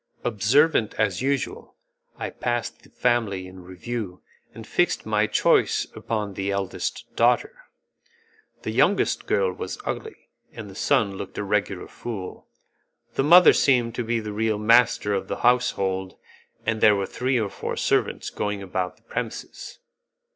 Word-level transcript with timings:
Observant 0.23 0.95
as 0.95 1.21
usual, 1.21 1.75
I 2.17 2.31
passed 2.31 2.81
the 2.81 2.89
family 2.89 3.45
in 3.45 3.61
review, 3.63 4.23
and 4.51 4.65
fixed 4.65 5.05
my 5.05 5.27
choice 5.27 5.85
upon 5.95 6.33
the 6.33 6.49
eldest 6.49 7.05
daughter. 7.15 7.53
The 8.63 8.71
youngest 8.71 9.27
girl 9.27 9.53
was 9.53 9.77
ugly, 9.85 10.29
and 10.53 10.71
the 10.71 10.73
son 10.73 11.17
looked 11.17 11.37
a 11.37 11.43
regular 11.43 11.87
fool. 11.87 12.47
The 13.13 13.23
mother 13.23 13.53
seemed 13.53 13.93
to 13.93 14.03
be 14.03 14.19
the 14.19 14.33
real 14.33 14.57
master 14.57 15.13
of 15.13 15.27
the 15.27 15.41
household, 15.41 16.17
and 16.65 16.81
there 16.81 16.95
were 16.95 17.05
three 17.05 17.39
or 17.39 17.51
four 17.51 17.77
servants 17.77 18.31
going 18.31 18.63
about 18.63 18.97
the 18.97 19.03
premises. 19.03 19.77